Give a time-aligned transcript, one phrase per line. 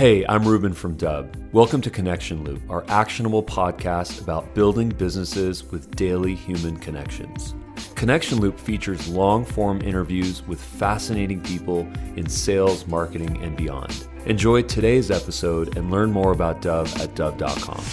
[0.00, 1.36] Hey, I'm Ruben from Dubb.
[1.52, 7.54] Welcome to Connection Loop, our actionable podcast about building businesses with daily human connections.
[7.96, 11.80] Connection Loop features long form interviews with fascinating people
[12.16, 14.08] in sales, marketing, and beyond.
[14.24, 17.84] Enjoy today's episode and learn more about Dubb at Dubb.com.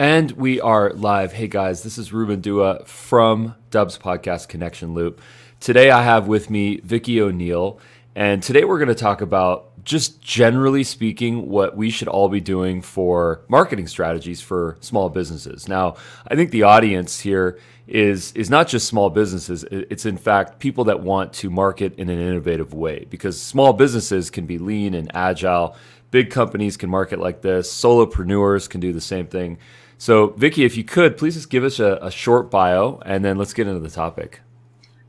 [0.00, 1.32] And we are live.
[1.32, 5.20] Hey guys, this is Ruben Dua from Dubb's podcast Connection Loop.
[5.60, 7.78] Today I have with me Vicki O'Neill,
[8.16, 12.40] and today we're going to talk about just generally speaking, what we should all be
[12.40, 15.68] doing for marketing strategies for small businesses.
[15.68, 15.94] Now,
[16.26, 19.64] I think the audience here is is not just small businesses.
[19.70, 24.28] It's in fact people that want to market in an innovative way because small businesses
[24.28, 25.76] can be lean and agile.
[26.10, 27.72] Big companies can market like this.
[27.72, 29.56] Solopreneurs can do the same thing.
[29.98, 33.38] So, Vicki, if you could, please just give us a, a short bio and then
[33.38, 34.40] let's get into the topic.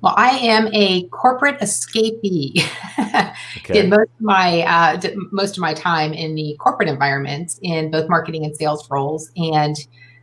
[0.01, 2.63] Well, I am a corporate escapee.
[3.57, 3.73] okay.
[3.73, 5.01] Did most of my uh,
[5.31, 9.75] most of my time in the corporate environment in both marketing and sales roles, and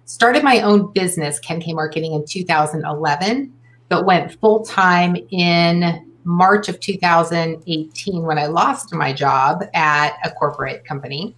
[0.05, 3.53] started my own business, Ken K Marketing, in 2011,
[3.89, 10.31] but went full time in March of 2018 when I lost my job at a
[10.31, 11.35] corporate company.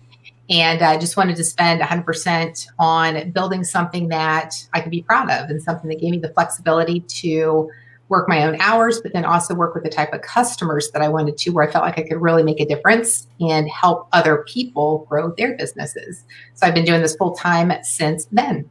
[0.49, 5.29] And I just wanted to spend 100% on building something that I could be proud
[5.29, 7.69] of and something that gave me the flexibility to
[8.09, 11.09] work my own hours, but then also work with the type of customers that I
[11.09, 14.45] wanted to, where I felt like I could really make a difference and help other
[14.47, 16.25] people grow their businesses.
[16.55, 18.71] So I've been doing this full time since then.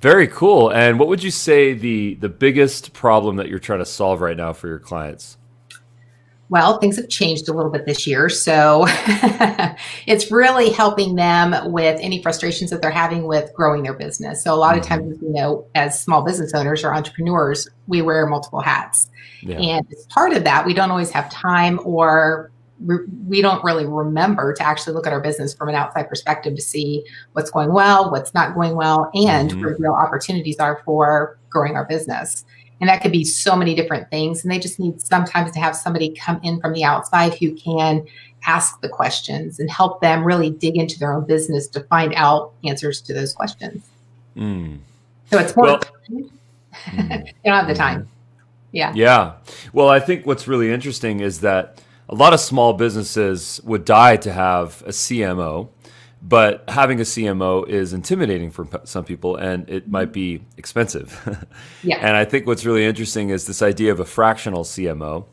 [0.00, 0.70] Very cool.
[0.70, 4.36] And what would you say the the biggest problem that you're trying to solve right
[4.36, 5.38] now for your clients?
[6.54, 8.28] Well, things have changed a little bit this year.
[8.28, 8.84] So
[10.06, 14.44] it's really helping them with any frustrations that they're having with growing their business.
[14.44, 14.94] So a lot of mm-hmm.
[14.94, 19.10] times, you know, as small business owners or entrepreneurs, we wear multiple hats.
[19.42, 19.58] Yeah.
[19.58, 22.52] And as part of that, we don't always have time or
[23.26, 26.62] we don't really remember to actually look at our business from an outside perspective to
[26.62, 29.60] see what's going well, what's not going well, and mm-hmm.
[29.60, 32.44] where real opportunities are for growing our business.
[32.84, 34.44] And that could be so many different things.
[34.44, 38.06] And they just need sometimes to have somebody come in from the outside who can
[38.46, 42.52] ask the questions and help them really dig into their own business to find out
[42.62, 43.82] answers to those questions.
[44.36, 44.80] Mm.
[45.30, 45.80] So it's more, well,
[46.12, 46.28] you
[47.42, 48.06] don't have the time.
[48.70, 48.92] Yeah.
[48.94, 49.36] Yeah.
[49.72, 51.80] Well, I think what's really interesting is that
[52.10, 55.70] a lot of small businesses would die to have a CMO
[56.26, 61.46] but having a CMO is intimidating for some people and it might be expensive.
[61.82, 61.98] yeah.
[61.98, 65.26] And I think what's really interesting is this idea of a fractional CMO.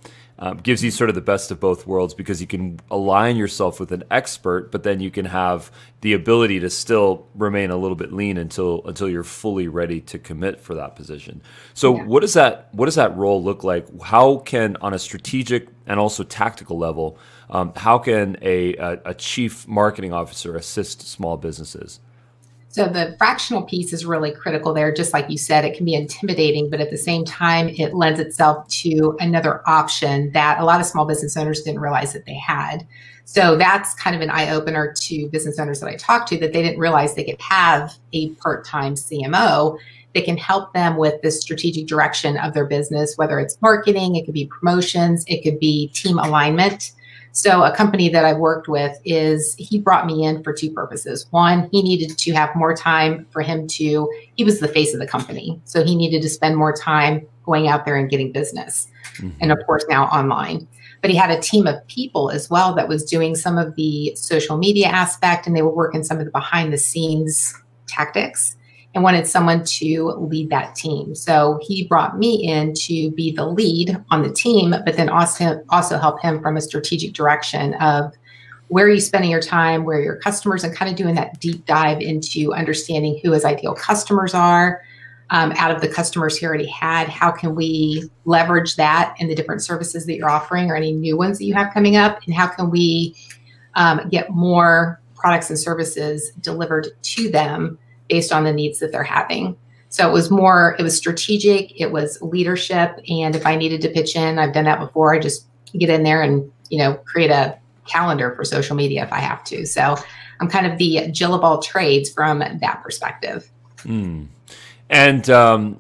[0.43, 3.79] Um, gives you sort of the best of both worlds because you can align yourself
[3.79, 5.71] with an expert, but then you can have
[6.01, 10.17] the ability to still remain a little bit lean until until you're fully ready to
[10.17, 11.43] commit for that position.
[11.75, 12.05] So, yeah.
[12.05, 13.85] what does that what does that role look like?
[14.01, 17.19] How can, on a strategic and also tactical level,
[17.51, 21.99] um, how can a, a, a chief marketing officer assist small businesses?
[22.71, 24.93] So the fractional piece is really critical there.
[24.93, 28.17] Just like you said, it can be intimidating, but at the same time, it lends
[28.17, 32.35] itself to another option that a lot of small business owners didn't realize that they
[32.35, 32.87] had.
[33.25, 36.53] So that's kind of an eye opener to business owners that I talked to that
[36.53, 39.77] they didn't realize they could have a part time CMO
[40.15, 44.23] that can help them with the strategic direction of their business, whether it's marketing, it
[44.23, 46.93] could be promotions, it could be team alignment.
[47.33, 51.25] So a company that I've worked with is he brought me in for two purposes.
[51.31, 54.99] One, he needed to have more time for him to, he was the face of
[54.99, 55.59] the company.
[55.63, 58.87] So he needed to spend more time going out there and getting business.
[59.17, 59.37] Mm-hmm.
[59.39, 60.67] And of course now online.
[61.01, 64.13] But he had a team of people as well that was doing some of the
[64.15, 67.55] social media aspect and they were working some of the behind the scenes
[67.87, 68.55] tactics
[68.93, 71.15] and wanted someone to lead that team.
[71.15, 75.63] So he brought me in to be the lead on the team, but then also
[75.69, 78.13] also help him from a strategic direction of
[78.67, 81.39] where are you spending your time, where are your customers, and kind of doing that
[81.39, 84.81] deep dive into understanding who his ideal customers are.
[85.29, 89.35] Um, out of the customers he already had, how can we leverage that in the
[89.35, 92.19] different services that you're offering or any new ones that you have coming up?
[92.25, 93.15] And how can we
[93.75, 97.77] um, get more products and services delivered to them
[98.11, 99.55] based on the needs that they're having.
[99.87, 102.99] So it was more, it was strategic, it was leadership.
[103.09, 105.47] And if I needed to pitch in, I've done that before, I just
[105.77, 109.43] get in there and, you know, create a calendar for social media if I have
[109.45, 109.65] to.
[109.65, 109.95] So
[110.39, 113.49] I'm kind of the Jill of all trades from that perspective.
[113.83, 114.27] Mm.
[114.89, 115.79] And um,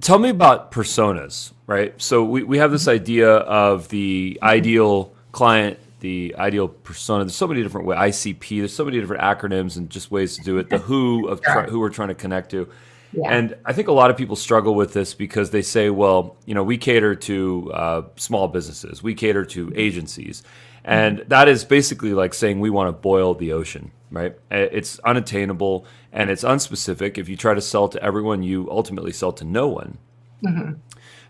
[0.00, 1.94] tell me about personas, right?
[2.00, 7.24] So we, we have this idea of the ideal client the ideal persona.
[7.24, 7.98] There's so many different ways.
[7.98, 8.58] ICP.
[8.58, 10.70] There's so many different acronyms and just ways to do it.
[10.70, 12.68] The who of who we're trying to connect to.
[13.12, 13.32] Yeah.
[13.32, 16.54] And I think a lot of people struggle with this because they say, well, you
[16.54, 20.44] know, we cater to uh, small businesses, we cater to agencies.
[20.84, 24.36] And that is basically like saying we want to boil the ocean, right?
[24.52, 27.18] It's unattainable and it's unspecific.
[27.18, 29.98] If you try to sell to everyone, you ultimately sell to no one.
[30.44, 30.74] Mm-hmm.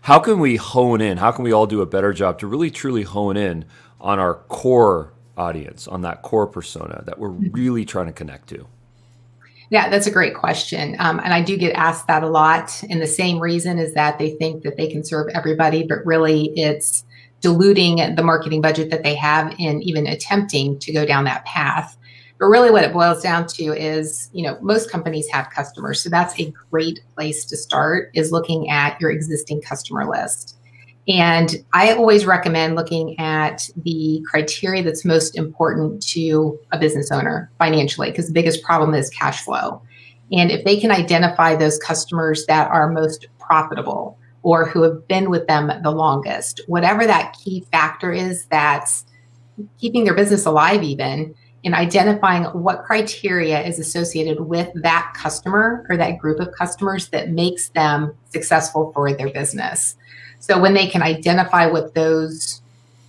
[0.01, 1.17] How can we hone in?
[1.17, 3.65] How can we all do a better job to really truly hone in
[3.99, 7.51] on our core audience, on that core persona that we're mm-hmm.
[7.51, 8.67] really trying to connect to?
[9.69, 10.95] Yeah, that's a great question.
[10.99, 12.81] Um, and I do get asked that a lot.
[12.89, 16.53] And the same reason is that they think that they can serve everybody, but really
[16.55, 17.03] it's
[17.41, 21.97] diluting the marketing budget that they have in even attempting to go down that path.
[22.39, 26.01] But really, what it boils down to is, you know, most companies have customers.
[26.01, 30.56] So that's a great place to start is looking at your existing customer list.
[31.07, 37.49] And I always recommend looking at the criteria that's most important to a business owner
[37.57, 39.81] financially, because the biggest problem is cash flow.
[40.31, 45.29] And if they can identify those customers that are most profitable, or who have been
[45.29, 46.61] with them the longest.
[46.67, 49.03] Whatever that key factor is that's
[49.77, 55.97] keeping their business alive, even in identifying what criteria is associated with that customer or
[55.97, 59.95] that group of customers that makes them successful for their business.
[60.39, 62.61] So when they can identify what those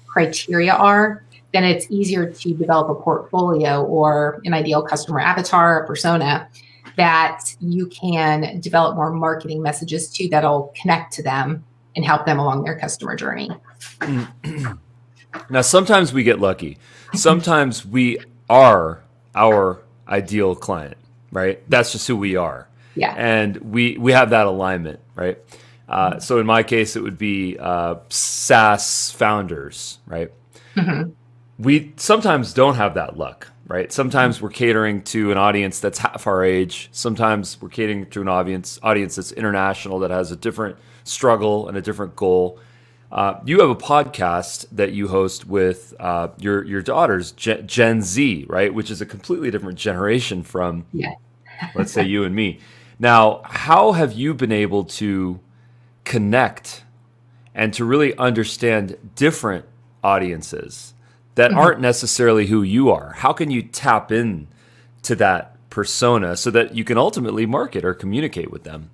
[0.06, 1.22] criteria are,
[1.52, 6.48] then it's easier to develop a portfolio or an ideal customer avatar, or persona
[6.96, 11.64] that you can develop more marketing messages to that'll connect to them
[11.96, 13.50] and help them along their customer journey.
[15.50, 16.76] now, sometimes we get lucky.
[17.14, 18.18] Sometimes we
[18.48, 19.02] are
[19.34, 20.96] our ideal client,
[21.32, 21.62] right?
[21.68, 22.68] That's just who we are.
[22.94, 23.14] Yeah.
[23.16, 25.38] And we we have that alignment, right?
[25.88, 30.30] Uh, so in my case, it would be uh, SaaS founders, right?
[30.76, 31.10] Mm-hmm.
[31.58, 33.92] We sometimes don't have that luck right?
[33.92, 36.88] Sometimes we're catering to an audience that's half our age.
[36.90, 41.76] Sometimes we're catering to an audience audience that's international that has a different struggle and
[41.76, 42.58] a different goal.
[43.10, 48.02] Uh, you have a podcast that you host with uh, your your daughters, Gen, Gen,
[48.02, 48.72] Z, right?
[48.72, 51.14] Which is a completely different generation from, yeah.
[51.74, 52.60] let's say, you and me.
[52.98, 55.40] Now, how have you been able to
[56.04, 56.84] connect
[57.54, 59.64] and to really understand different
[60.04, 60.94] audiences?
[61.38, 61.60] that mm-hmm.
[61.60, 63.12] aren't necessarily who you are.
[63.12, 64.48] How can you tap in
[65.02, 68.90] to that persona so that you can ultimately market or communicate with them?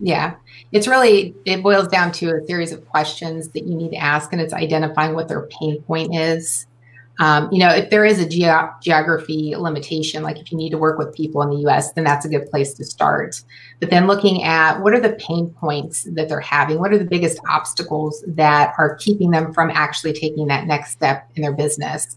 [0.00, 0.34] Yeah,
[0.70, 4.32] it's really, it boils down to a series of questions that you need to ask,
[4.32, 6.66] and it's identifying what their pain point is.
[7.20, 10.78] Um, you know, if there is a ge- geography limitation, like if you need to
[10.78, 13.42] work with people in the US, then that's a good place to start.
[13.80, 16.78] But then looking at what are the pain points that they're having?
[16.78, 21.28] What are the biggest obstacles that are keeping them from actually taking that next step
[21.34, 22.16] in their business?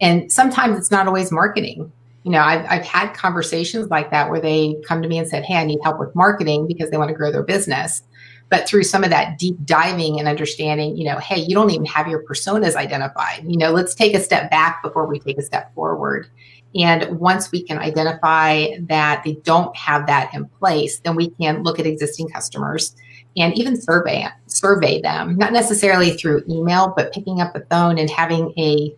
[0.00, 1.92] And sometimes it's not always marketing.
[2.24, 5.44] You know, I've, I've had conversations like that where they come to me and said,
[5.44, 8.02] Hey, I need help with marketing because they want to grow their business
[8.50, 11.86] but through some of that deep diving and understanding, you know, hey, you don't even
[11.86, 13.44] have your personas identified.
[13.46, 16.28] You know, let's take a step back before we take a step forward.
[16.74, 21.62] And once we can identify that they don't have that in place, then we can
[21.62, 22.94] look at existing customers
[23.36, 28.10] and even survey survey them, not necessarily through email, but picking up the phone and
[28.10, 28.92] having a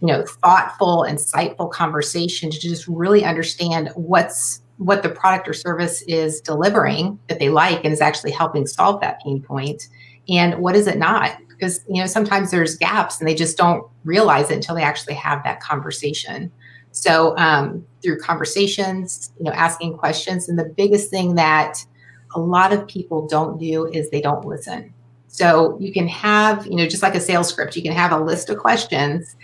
[0.00, 6.00] you know thoughtful, insightful conversation to just really understand what's what the product or service
[6.02, 9.88] is delivering that they like and is actually helping solve that pain point
[10.30, 11.36] and what is it not?
[11.48, 15.14] Because you know sometimes there's gaps and they just don't realize it until they actually
[15.14, 16.50] have that conversation.
[16.92, 21.84] So um, through conversations you know asking questions and the biggest thing that
[22.34, 24.94] a lot of people don't do is they don't listen.
[25.26, 28.18] So you can have you know just like a sales script you can have a
[28.18, 29.36] list of questions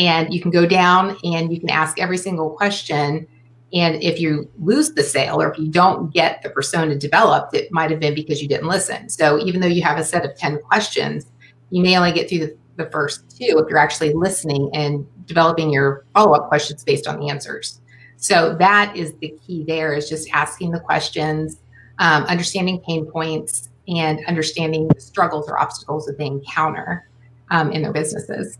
[0.00, 3.26] and you can go down and you can ask every single question
[3.72, 7.70] and if you lose the sale or if you don't get the persona developed, it
[7.70, 9.08] might have been because you didn't listen.
[9.08, 11.26] So even though you have a set of 10 questions,
[11.70, 15.70] you may only get through the, the first two if you're actually listening and developing
[15.70, 17.80] your follow up questions based on the answers.
[18.16, 21.58] So that is the key there is just asking the questions,
[21.98, 27.08] um, understanding pain points, and understanding the struggles or obstacles that they encounter
[27.50, 28.58] um, in their businesses.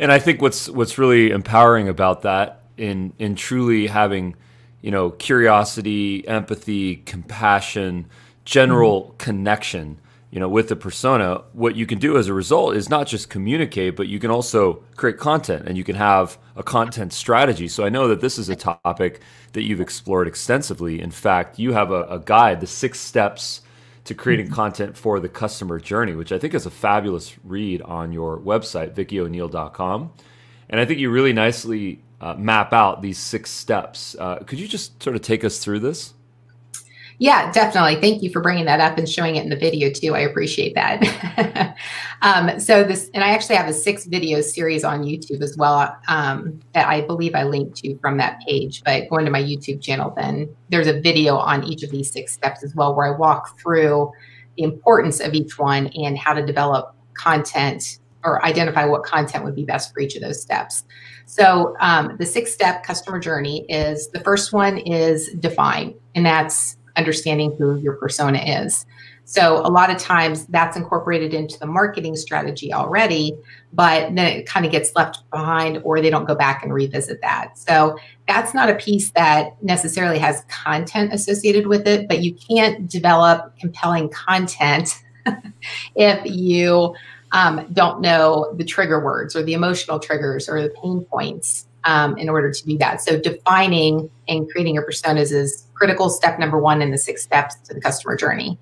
[0.00, 4.34] And I think what's what's really empowering about that in in truly having
[4.80, 8.06] you know curiosity empathy compassion
[8.46, 9.16] general mm-hmm.
[9.18, 13.06] connection you know with the persona what you can do as a result is not
[13.06, 17.68] just communicate but you can also create content and you can have a content strategy
[17.68, 19.20] so i know that this is a topic
[19.52, 23.60] that you've explored extensively in fact you have a, a guide the six steps
[24.04, 24.54] to creating mm-hmm.
[24.54, 28.94] content for the customer journey which i think is a fabulous read on your website
[28.94, 30.12] vickioneill.com
[30.68, 34.14] and i think you really nicely uh, map out these six steps.
[34.18, 36.14] Uh, could you just sort of take us through this?
[37.20, 38.00] Yeah, definitely.
[38.00, 40.14] Thank you for bringing that up and showing it in the video too.
[40.14, 41.76] I appreciate that.
[42.22, 45.94] um, so this, and I actually have a six video series on YouTube as well
[46.08, 48.82] um, that I believe I linked to from that page.
[48.84, 52.32] But going to my YouTube channel, then there's a video on each of these six
[52.32, 54.10] steps as well, where I walk through
[54.56, 59.54] the importance of each one and how to develop content or identify what content would
[59.54, 60.84] be best for each of those steps.
[61.26, 66.78] So um, the six step customer journey is the first one is define, and that's
[66.96, 68.86] understanding who your persona is.
[69.24, 73.32] So a lot of times that's incorporated into the marketing strategy already,
[73.72, 77.20] but then it kind of gets left behind or they don't go back and revisit
[77.22, 77.56] that.
[77.56, 82.88] So that's not a piece that necessarily has content associated with it, but you can't
[82.88, 85.00] develop compelling content
[85.94, 86.96] if you
[87.30, 92.16] um, don't know the trigger words or the emotional triggers or the pain points um,
[92.18, 93.00] in order to do that.
[93.00, 97.56] So defining and creating your personas is critical step number one in the six steps
[97.64, 98.58] to the customer journey.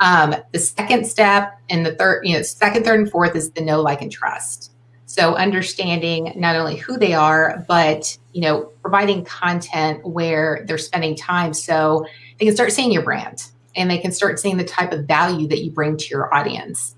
[0.00, 3.60] Um, the second step and the third, you know, second, third, and fourth is the
[3.60, 4.72] know, like, and trust.
[5.06, 11.14] So understanding not only who they are, but you know, providing content where they're spending
[11.14, 12.06] time so
[12.38, 13.44] they can start seeing your brand
[13.76, 16.96] and they can start seeing the type of value that you bring to your audience.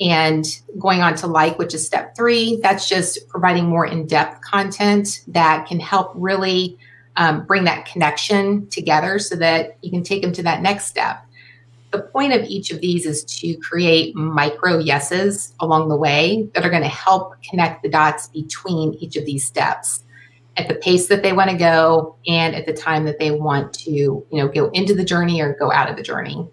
[0.00, 0.44] And
[0.78, 5.22] going on to like, which is step three, that's just providing more in depth content
[5.28, 6.78] that can help really
[7.16, 11.24] um, bring that connection together so that you can take them to that next step.
[11.92, 16.64] The point of each of these is to create micro yeses along the way that
[16.64, 20.02] are going to help connect the dots between each of these steps
[20.56, 23.72] at the pace that they want to go and at the time that they want
[23.72, 26.48] to you know go into the journey or go out of the journey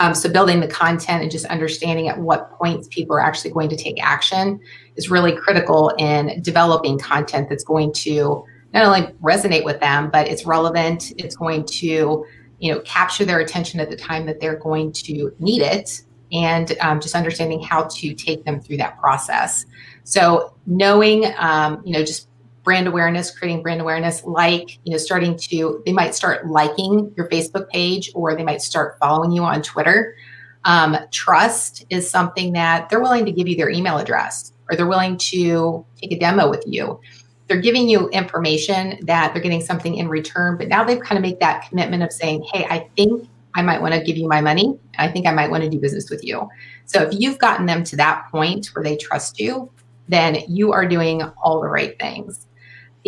[0.00, 3.68] um, so building the content and just understanding at what points people are actually going
[3.68, 4.60] to take action
[4.96, 10.28] is really critical in developing content that's going to not only resonate with them, but
[10.28, 11.12] it's relevant.
[11.16, 12.24] It's going to,
[12.58, 16.02] you know, capture their attention at the time that they're going to need it,
[16.32, 19.64] and um, just understanding how to take them through that process.
[20.04, 22.27] So knowing, um, you know, just
[22.68, 27.26] brand awareness, creating brand awareness, like, you know, starting to, they might start liking your
[27.30, 30.14] Facebook page or they might start following you on Twitter.
[30.66, 34.86] Um, trust is something that they're willing to give you their email address or they're
[34.86, 37.00] willing to take a demo with you
[37.46, 41.22] they're giving you information that they're getting something in return, but now they've kind of
[41.22, 44.42] made that commitment of saying, hey, I think I might want to give you my
[44.42, 44.78] money.
[44.98, 46.46] I think I might want to do business with you.
[46.84, 49.70] So if you've gotten them to that point where they trust you,
[50.08, 52.46] then you are doing all the right things.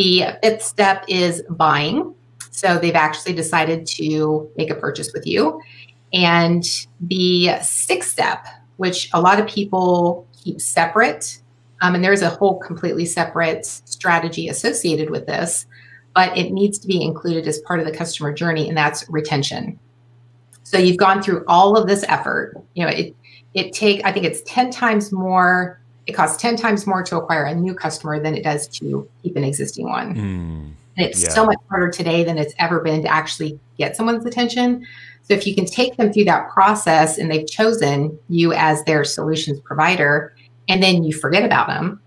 [0.01, 2.15] The fifth step is buying.
[2.51, 5.61] So they've actually decided to make a purchase with you.
[6.15, 6.65] And
[7.03, 8.47] the sixth step,
[8.79, 11.43] which a lot of people keep separate,
[11.83, 15.67] um, and there's a whole completely separate strategy associated with this,
[16.15, 19.79] but it needs to be included as part of the customer journey, and that's retention.
[20.63, 22.55] So you've gone through all of this effort.
[22.73, 23.15] You know, it
[23.53, 25.80] it take I think it's 10 times more,
[26.11, 29.37] it costs 10 times more to acquire a new customer than it does to keep
[29.37, 30.15] an existing one.
[30.15, 31.31] Mm, and it's yeah.
[31.31, 34.85] so much harder today than it's ever been to actually get someone's attention.
[35.23, 39.05] So if you can take them through that process and they've chosen you as their
[39.05, 40.35] solutions provider,
[40.69, 42.01] and then you forget about them,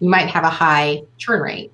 [0.00, 1.72] you might have a high churn rate.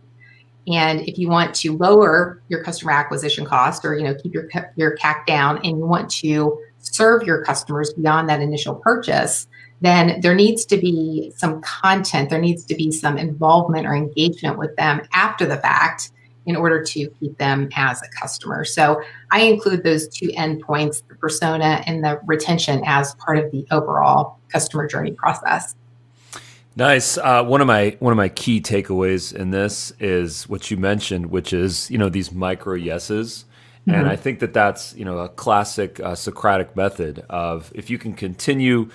[0.68, 4.48] And if you want to lower your customer acquisition cost or you know keep your
[4.76, 9.48] your CAC down and you want to serve your customers beyond that initial purchase,
[9.82, 14.56] then there needs to be some content, there needs to be some involvement or engagement
[14.56, 16.12] with them after the fact
[16.46, 18.64] in order to keep them as a customer.
[18.64, 23.66] So I include those two endpoints, the persona and the retention as part of the
[23.70, 25.74] overall customer journey process.
[26.74, 27.18] Nice.
[27.18, 31.26] Uh, one of my one of my key takeaways in this is what you mentioned,
[31.26, 33.44] which is you know these micro yeses,
[33.86, 34.00] mm-hmm.
[34.00, 37.98] and I think that that's you know a classic uh, Socratic method of if you
[37.98, 38.88] can continue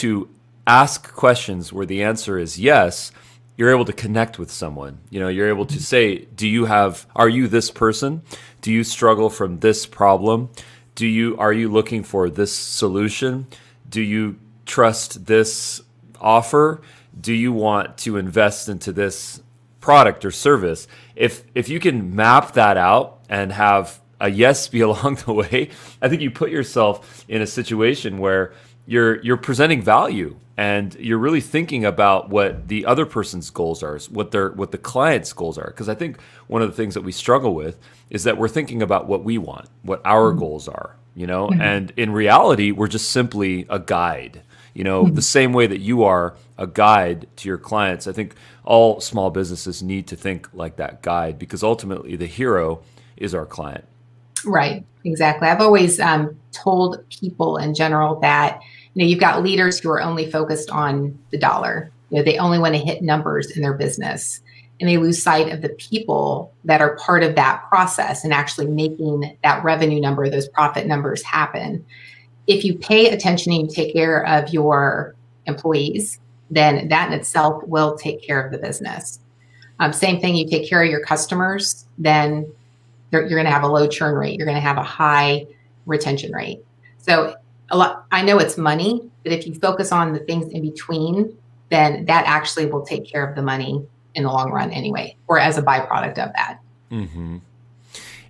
[0.00, 0.28] to
[0.66, 3.12] ask questions where the answer is yes,
[3.56, 4.98] you're able to connect with someone.
[5.10, 5.82] You know, you're able to mm-hmm.
[5.82, 7.06] say, "Do you have?
[7.14, 8.22] Are you this person?
[8.60, 10.50] Do you struggle from this problem?
[10.94, 13.46] Do you are you looking for this solution?
[13.88, 15.82] Do you trust this
[16.20, 16.80] offer?"
[17.18, 19.42] do you want to invest into this
[19.80, 20.86] product or service?
[21.14, 25.70] If if you can map that out and have a yes be along the way,
[26.00, 28.52] I think you put yourself in a situation where
[28.86, 33.98] you're you're presenting value and you're really thinking about what the other person's goals are,
[34.10, 35.66] what their what the client's goals are.
[35.66, 37.78] Because I think one of the things that we struggle with
[38.10, 40.38] is that we're thinking about what we want, what our mm-hmm.
[40.38, 41.60] goals are, you know, mm-hmm.
[41.60, 44.42] and in reality, we're just simply a guide
[44.74, 48.06] you know, the same way that you are a guide to your clients.
[48.06, 52.82] I think all small businesses need to think like that guide because ultimately the hero
[53.16, 53.84] is our client.
[54.46, 55.48] Right, exactly.
[55.48, 58.60] I've always um, told people in general that
[58.94, 61.90] you know you've got leaders who are only focused on the dollar.
[62.10, 64.40] You know, they only want to hit numbers in their business,
[64.80, 68.66] and they lose sight of the people that are part of that process and actually
[68.66, 71.84] making that revenue number, those profit numbers happen.
[72.46, 75.14] If you pay attention and you take care of your
[75.46, 76.20] employees,
[76.50, 79.18] then that in itself will take care of the business.
[79.80, 82.52] Um, same thing, you take care of your customers, then
[83.20, 84.38] you're going to have a low churn rate.
[84.38, 85.46] You're going to have a high
[85.86, 86.64] retention rate.
[86.98, 87.34] So
[87.70, 91.36] a lot, I know it's money, but if you focus on the things in between,
[91.70, 95.38] then that actually will take care of the money in the long run anyway, or
[95.38, 96.58] as a byproduct of that.
[96.90, 97.38] Mm-hmm.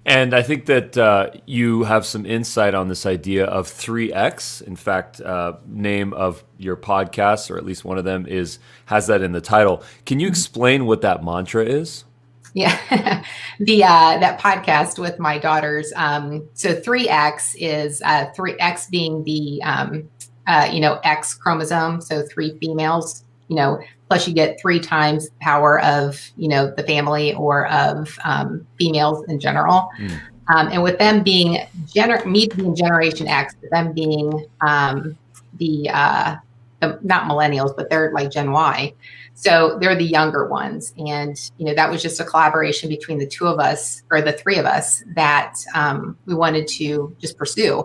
[0.06, 4.60] And I think that uh, you have some insight on this idea of 3x.
[4.62, 9.06] In fact, uh, name of your podcast, or at least one of them, is has
[9.06, 9.82] that in the title.
[10.04, 12.04] Can you explain what that mantra is?
[12.54, 13.24] Yeah,
[13.58, 15.92] the uh, that podcast with my daughters.
[15.96, 20.08] Um, so 3x is uh, 3x being the um,
[20.46, 23.24] uh, you know X chromosome, so three females.
[23.48, 27.66] You know, plus you get three times the power of you know the family or
[27.68, 30.20] of um, females in general mm.
[30.48, 35.16] um, and with them being gener- me being generation x them being um,
[35.58, 36.36] the, uh,
[36.80, 38.92] the not millennials but they're like gen y
[39.34, 40.94] so they're the younger ones.
[40.96, 44.32] And you know that was just a collaboration between the two of us or the
[44.32, 47.84] three of us that um, we wanted to just pursue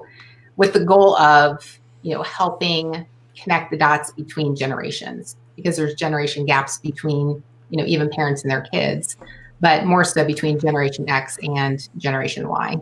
[0.56, 6.46] with the goal of you know helping connect the dots between generations because there's generation
[6.46, 9.18] gaps between you know even parents and their kids
[9.62, 12.80] but more so between generation x and generation y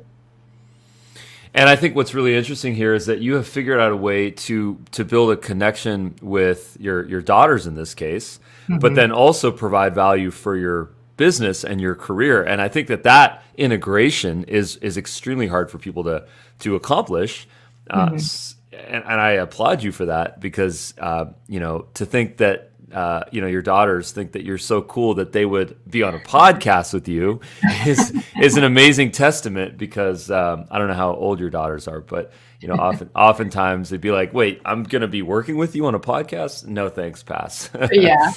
[1.58, 4.30] and I think what's really interesting here is that you have figured out a way
[4.30, 8.78] to to build a connection with your your daughters in this case, mm-hmm.
[8.78, 12.44] but then also provide value for your business and your career.
[12.44, 16.28] And I think that that integration is is extremely hard for people to
[16.60, 17.48] to accomplish.
[17.90, 18.16] Uh, mm-hmm.
[18.16, 22.72] Uh, and, and, I applaud you for that because uh, you know to think that
[22.94, 26.15] uh, you know your daughters think that you're so cool that they would be on
[26.15, 27.41] a podcast with you
[27.86, 32.00] is is an amazing testament because um, I don't know how old your daughters are,
[32.00, 35.76] but you know often oftentimes they'd be like, "Wait, I'm going to be working with
[35.76, 36.65] you on a podcast?
[36.65, 38.32] No, thanks, pass." yeah.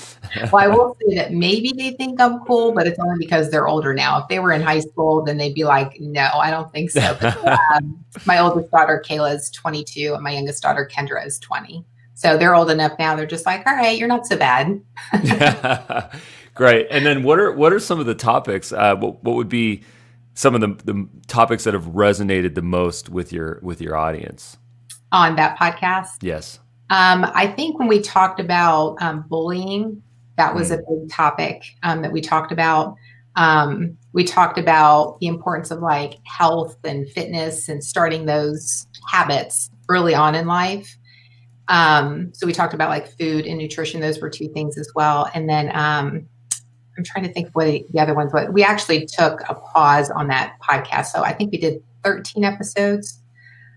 [0.53, 3.69] Well, I will say that maybe they think I'm cool, but it's only because they're
[3.69, 4.21] older now.
[4.23, 7.01] If they were in high school, then they'd be like, "No, I don't think so."
[7.21, 11.85] But, um, my oldest daughter Kayla is 22, and my youngest daughter Kendra is 20.
[12.21, 13.17] So they're old enough now.
[13.17, 14.83] They're just like, all right, you're not so bad.
[16.55, 16.87] Great.
[16.91, 18.75] And then what are what are some of the topics?
[18.75, 19.83] Uh, what, what would be
[20.35, 24.59] some of the, the topics that have resonated the most with your with your audience
[25.11, 26.19] on that podcast?
[26.21, 26.59] Yes.
[26.91, 30.03] Um, I think when we talked about um, bullying,
[30.37, 30.75] that was mm.
[30.75, 32.97] a big topic um, that we talked about.
[33.37, 39.71] Um, we talked about the importance of like health and fitness and starting those habits
[39.89, 40.99] early on in life.
[41.71, 45.31] Um, so we talked about like food and nutrition; those were two things as well.
[45.35, 46.27] And then um,
[46.99, 48.33] I'm trying to think what the other ones.
[48.33, 52.45] What we actually took a pause on that podcast, so I think we did 13
[52.45, 53.23] episodes,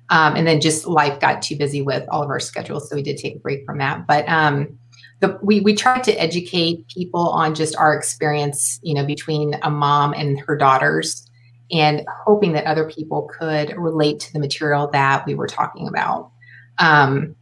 [0.09, 3.03] um, and then just life got too busy with all of our schedules, so we
[3.03, 4.07] did take a break from that.
[4.07, 4.79] But um,
[5.19, 9.69] the, we we tried to educate people on just our experience, you know, between a
[9.69, 11.29] mom and her daughters,
[11.71, 16.31] and hoping that other people could relate to the material that we were talking about.
[16.79, 17.35] Um,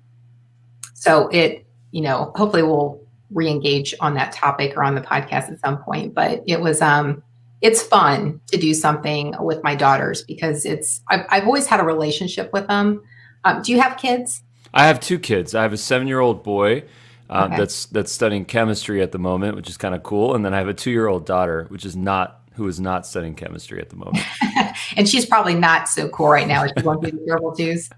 [1.01, 5.59] so it, you know, hopefully we'll re-engage on that topic or on the podcast at
[5.59, 6.13] some point.
[6.13, 7.23] But it was um
[7.59, 11.83] it's fun to do something with my daughters because it's I've, I've always had a
[11.83, 13.01] relationship with them.
[13.43, 14.43] Um, do you have kids?
[14.75, 15.55] I have two kids.
[15.55, 16.83] I have a seven-year-old boy
[17.31, 17.57] um, okay.
[17.57, 20.59] that's that's studying chemistry at the moment, which is kind of cool, and then I
[20.59, 24.25] have a two-year-old daughter, which is not who is not studying chemistry at the moment.
[24.97, 26.65] and she's probably not so cool right now.
[26.67, 27.89] She through the adorable twos?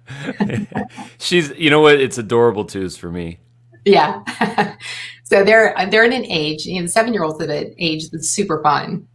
[1.18, 2.00] she's, you know what?
[2.00, 3.40] It's adorable twos for me.
[3.86, 4.24] Yeah.
[5.24, 8.10] so they're they're in an age, you know, the seven year olds at an age
[8.12, 9.08] that's super fun.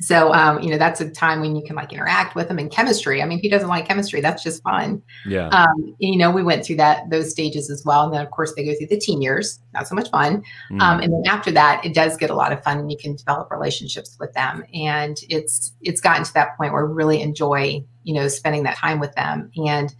[0.00, 2.68] So, um, you know, that's a time when you can like interact with them in
[2.68, 3.22] chemistry.
[3.22, 4.20] I mean, who doesn't like chemistry?
[4.20, 5.02] That's just fun.
[5.26, 5.48] Yeah.
[5.48, 8.04] Um, you know, we went through that, those stages as well.
[8.04, 10.42] And then of course they go through the teen years, not so much fun.
[10.70, 10.82] Mm.
[10.82, 13.16] Um, and then after that, it does get a lot of fun and you can
[13.16, 14.64] develop relationships with them.
[14.74, 18.76] And it's, it's gotten to that point where I really enjoy, you know, spending that
[18.76, 19.50] time with them.
[19.66, 19.94] And,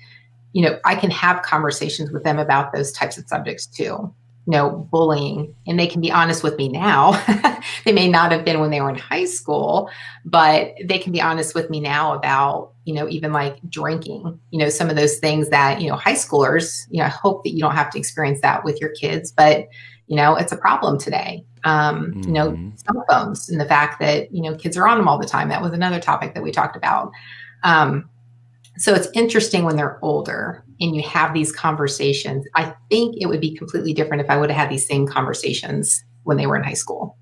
[0.52, 4.12] you know, I can have conversations with them about those types of subjects too
[4.46, 5.54] you know, bullying.
[5.66, 7.20] And they can be honest with me now.
[7.84, 9.90] they may not have been when they were in high school,
[10.24, 14.58] but they can be honest with me now about, you know, even like drinking, you
[14.58, 17.50] know, some of those things that, you know, high schoolers, you know, I hope that
[17.50, 19.66] you don't have to experience that with your kids, but,
[20.06, 21.44] you know, it's a problem today.
[21.64, 22.22] Um, mm-hmm.
[22.22, 22.76] You know, mm-hmm.
[22.76, 25.48] cell phones and the fact that, you know, kids are on them all the time.
[25.48, 27.10] That was another topic that we talked about.
[27.64, 28.08] Um,
[28.78, 32.46] so it's interesting when they're older and you have these conversations.
[32.54, 36.04] I think it would be completely different if I would have had these same conversations
[36.24, 37.16] when they were in high school.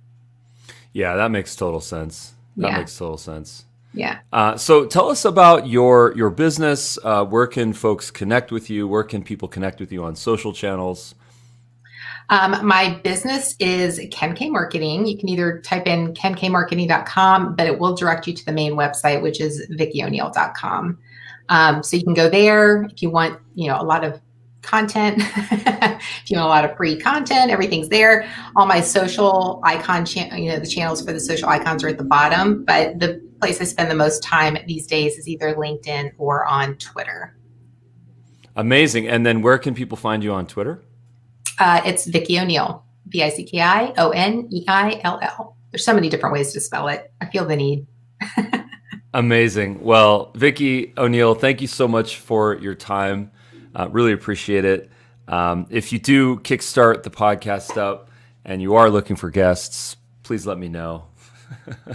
[0.92, 2.34] Yeah, that makes total sense.
[2.56, 2.78] That yeah.
[2.78, 3.64] makes total sense.
[3.92, 4.18] Yeah.
[4.32, 6.98] Uh, so tell us about your your business.
[7.02, 8.88] Uh, where can folks connect with you?
[8.88, 11.14] Where can people connect with you on social channels?
[12.30, 15.06] Um, my business is Ken K Marketing.
[15.06, 19.22] You can either type in kenkmarketing.com, but it will direct you to the main website,
[19.22, 20.98] which is vickioneill.com.
[21.48, 24.20] Um, so you can go there if you want, you know, a lot of
[24.64, 25.16] content.
[25.36, 28.28] if you want a lot of free content, everything's there.
[28.56, 31.98] All my social icon, cha- you know, the channels for the social icons are at
[31.98, 32.64] the bottom.
[32.64, 36.76] But the place I spend the most time these days is either LinkedIn or on
[36.76, 37.36] Twitter.
[38.56, 39.08] Amazing.
[39.08, 40.82] And then where can people find you on Twitter?
[41.58, 45.56] Uh, it's Vicki O'Neill, V I C K I O N E I L L.
[45.70, 47.12] There's so many different ways to spell it.
[47.20, 47.86] I feel the need.
[49.14, 49.82] Amazing.
[49.82, 53.30] Well, Vicki O'Neill, thank you so much for your time.
[53.74, 54.90] Uh, really appreciate it.
[55.28, 58.10] Um, if you do kickstart the podcast up
[58.44, 61.04] and you are looking for guests, please let me know.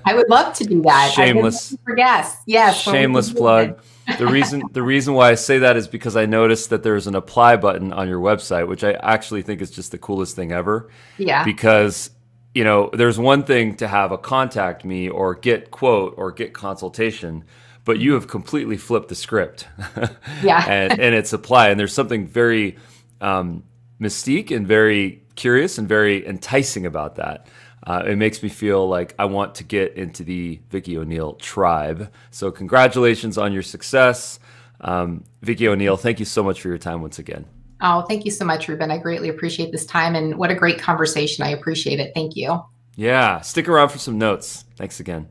[0.05, 1.11] I would love to do that.
[1.13, 2.41] Shameless for guests.
[2.45, 2.81] Yes.
[2.81, 3.81] Shameless plug.
[4.17, 7.15] the reason the reason why I say that is because I noticed that there's an
[7.15, 10.89] apply button on your website, which I actually think is just the coolest thing ever.
[11.17, 11.43] Yeah.
[11.43, 12.11] Because
[12.59, 16.51] you know, there's one thing to have a contact me or get quote or get
[16.51, 17.45] consultation,
[17.85, 19.65] but you have completely flipped the script.
[20.43, 20.65] yeah.
[20.67, 21.69] and, and it's apply.
[21.69, 22.75] And there's something very
[23.21, 23.63] um,
[24.01, 27.47] mystique and very curious and very enticing about that.
[27.87, 32.11] Uh, it makes me feel like I want to get into the Vicki O'Neill tribe.
[32.29, 34.37] So, congratulations on your success.
[34.81, 37.45] Um, Vicki O'Neill, thank you so much for your time once again.
[37.81, 38.91] Oh, thank you so much, Ruben.
[38.91, 41.45] I greatly appreciate this time and what a great conversation.
[41.45, 42.11] I appreciate it.
[42.13, 42.61] Thank you.
[42.95, 43.41] Yeah.
[43.41, 44.65] Stick around for some notes.
[44.75, 45.29] Thanks again.